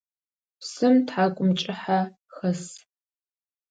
Псым 0.59 0.95
тхьакӏумкӏыхьэ 1.07 1.99
хэс. 2.35 2.61